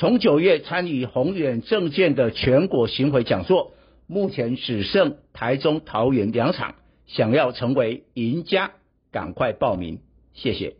[0.00, 3.72] 从九月参与宏远证券的全国巡回讲座，
[4.06, 6.76] 目前只剩台中、桃园两场，
[7.06, 8.70] 想要成为赢家，
[9.12, 9.98] 赶快报名，
[10.32, 10.76] 谢谢。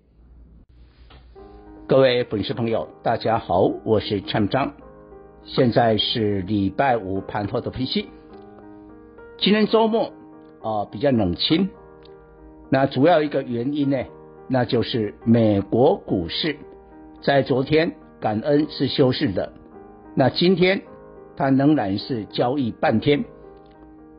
[1.86, 4.72] 各位粉丝朋友，大家好，我是蔡章，
[5.44, 8.08] 现在是礼拜五盘后的分析。
[9.36, 10.14] 今天周末
[10.62, 11.68] 啊、比较冷清，
[12.70, 14.02] 那主要一个原因呢，
[14.48, 16.56] 那就是美国股市
[17.20, 17.94] 在昨天。
[18.20, 19.52] 感恩是休市的，
[20.14, 20.82] 那今天
[21.36, 23.24] 它仍然是交易半天，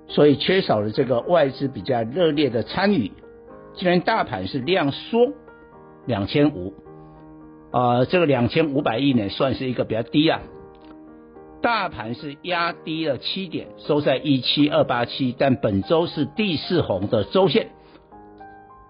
[0.08, 3.12] 所以缺少了这个外资比较热烈的参与。
[3.76, 5.32] 既然大盘是量缩
[6.06, 6.74] 两千五，
[7.72, 10.42] 啊，这个两千五百亿呢算是一个比较低啊。
[11.62, 17.68] 大盘是压低了七点，收在一七二八七，但本周是第四红的周线，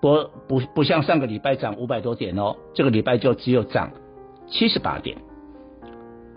[0.02, 3.92] 不不不像上个礼拜涨五百多点哦，这个礼拜就只有涨。
[4.52, 5.18] 七十八点，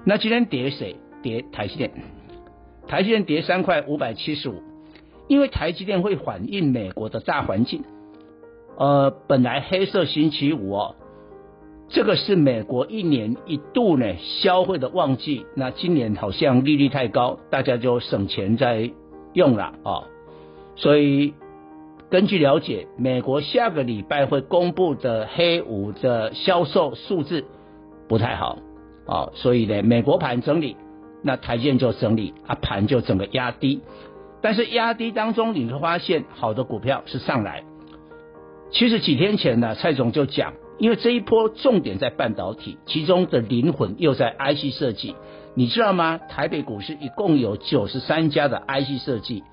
[0.04, 0.96] 那今天跌谁？
[1.20, 1.90] 跌台积电，
[2.86, 4.62] 台积电跌三块五百七十五，
[5.26, 7.82] 因为台积电会反映美国的大环境。
[8.76, 10.94] 呃，本来黑色星期五哦，
[11.88, 18.90] 这个是美国一年一度呢消费的旺季，那今年好像利率太高，大家就省钱在
[19.32, 20.04] 用了啊、哦，
[20.76, 21.34] 所以
[22.10, 27.44] 根据了解，美国下个礼拜会公布的黑五的销售数字。
[28.08, 28.58] 不太好
[29.06, 30.76] 啊，所以呢，美国盘整理，
[31.22, 33.80] 那台建就整理啊，盘就整个压低。
[34.40, 37.64] 但是压低当中，你会发现好的股票是上来。
[38.70, 45.14] 其实几天前呢，蔡总就讲，因为这一波重点在半导体，其中的灵魂又在 IC 设计，
[45.54, 46.18] 你知道吗？
[46.18, 49.44] 台北股市一共有九十三家的 IC 设计，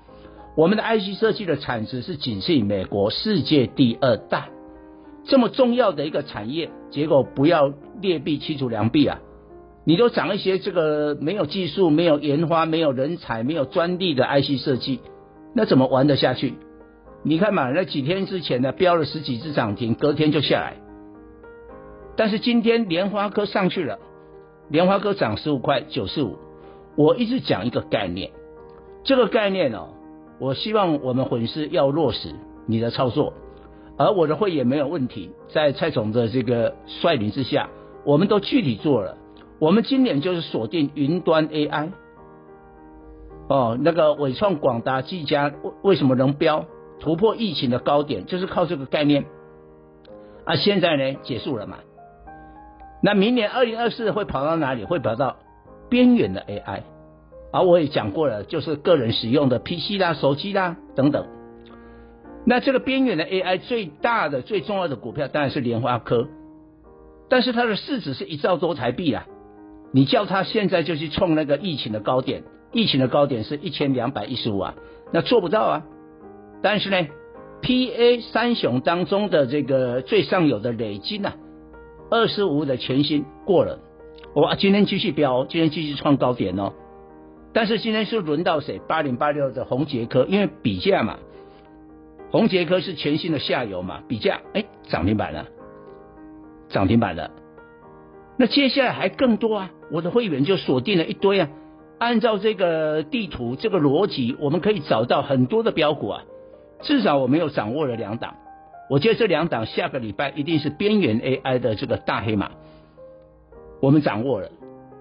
[0.57, 4.47] 我们的 IC 设计的产值是仅次于美国，世界第二大。
[5.23, 9.19] 这么重要的一个产业，结果不要劣币驱逐良币啊！
[9.83, 14.99] 你都涨一些这个没有技术、没有研发、没有人才、没有专利的 IC 设计，
[15.55, 16.53] 那怎么玩得下去？
[17.23, 20.75] 你看嘛，那几天之前呢，飙了十几只涨停，隔天就下来。
[22.15, 23.99] 但是今天联发科上去了，
[24.69, 26.37] 联发科涨十五块九十五。
[26.95, 28.31] 我一直讲一个概念，
[29.03, 29.89] 这个概念哦，
[30.39, 32.35] 我希望我们粉丝要落实
[32.67, 33.33] 你的操作。
[34.01, 37.69] 而我的会也没有问题，在蔡总的这个率领之下，
[38.03, 39.17] 我们都具体做了。
[39.59, 41.91] 我们今年就是锁定云端 AI。
[43.47, 46.65] 哦，那个伟创、广达、技嘉为为什么能标
[46.99, 49.25] 突破疫情的高点，就是靠这个概念。
[50.45, 51.77] 啊，现在呢结束了嘛？
[53.03, 54.83] 那明年二零二四会跑到哪里？
[54.83, 55.37] 会跑到
[55.89, 56.81] 边缘的 AI。
[57.51, 61.27] 而我也讲过了，就是个人使用的 PC 啦、手机啦等等。
[62.45, 66.27] 那这个边缘的 AI 最大的、最重要的股票当然是联发科，
[67.29, 69.27] 但是它的市值是一兆多台币啊！
[69.93, 74.75] 你叫它现在就去冲那个疫情的高点，疫情的高点是一千两百一十五啊，
[75.11, 75.83] 那做不到啊！
[76.63, 77.07] 但是呢
[77.61, 81.35] ，PA 三雄当中的这个最上游的磊晶啊，
[82.09, 83.79] 二十五的全新过了，
[84.35, 86.73] 哇，今天继续飙，今天继续创高点哦。
[87.53, 88.81] 但是今天是轮到谁？
[88.87, 91.19] 八零八六的宏捷科，因为比价嘛。
[92.31, 95.47] 宏捷科是全新的下游嘛，比价哎涨停板了，
[96.69, 97.31] 涨停板了。
[98.37, 101.49] 那接下来还更多啊，我的会员就锁定了一堆啊。
[101.99, 106.23] 按照这个地图这个逻辑，我们可以找到很多的标股啊。
[106.81, 108.35] 至少我们有掌握了两档，
[108.89, 112.51] 我觉得这两档下个礼拜一定是边缘 AI 的这个大黑马。
[113.81, 114.49] 我们掌握了，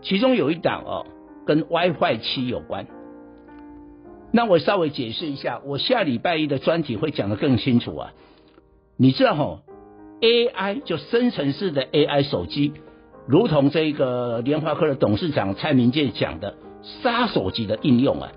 [0.03, 1.07] 其中有一档哦，
[1.47, 2.87] 跟 WiFi 七有关。
[4.33, 8.13] 那我稍微解释一下，我下礼拜一的专题会讲得更清楚啊。
[8.97, 9.61] 你知道吼
[10.21, 12.73] ，AI 就生成式的 AI 手机，
[13.27, 16.55] 如同这个联发科的董事长蔡明介讲的
[17.03, 18.31] 杀手级的应用啊。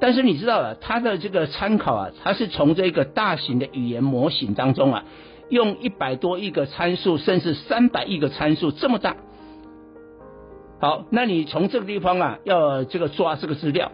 [0.00, 5.04] 但是你知道啊，它的这个参考啊，它是从这个大型的语言模型当中啊，
[5.48, 9.16] 用一百多亿个参数，甚至三百亿个参数这么大。
[10.80, 13.92] 好，那你从这个地方啊，要这个抓这个资料。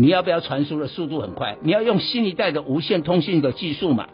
[0.00, 1.56] 你要不要传输的速度很快？
[1.60, 4.06] 你要用新一代的无线通讯的技术嘛？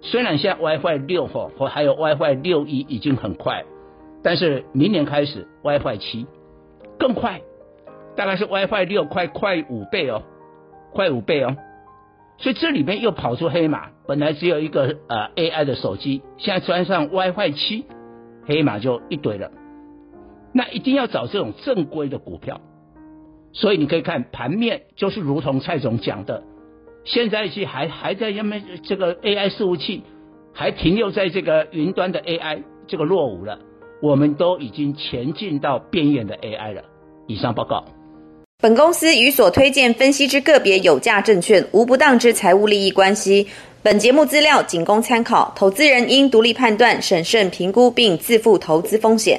[0.00, 3.64] 虽然现在 WiFi 六或或还有 WiFi 六一已经很快，
[4.22, 6.26] 但是明年开始 WiFi 七
[6.98, 7.42] 更快，
[8.16, 10.22] 大概是 WiFi 六快快五倍哦，
[10.92, 11.54] 快五倍哦。
[12.38, 17.84] 所以这里面又跑出黑马，本来只有一个呃 AI 的手机，现在穿上 WiFi 七，
[18.46, 19.50] 黑马就一堆了。
[20.54, 22.62] 那一定要找这种正规的股票。
[23.58, 26.42] 所以你可以看盘面，就是如同蔡总讲的，
[27.06, 30.02] 现在是还还在因为这个 AI 服务器
[30.52, 33.58] 还停留在这个云端的 AI 这个落伍了，
[34.02, 36.82] 我们都已经前进到边缘的 AI 了。
[37.26, 37.86] 以上报告。
[38.62, 43.46] 本公司与所推荐分析之个别有价证券无不当之财务利益关系。
[43.82, 49.38] 本节目资料仅供参考，投资人应独立判断、审慎评估并自负投资风险。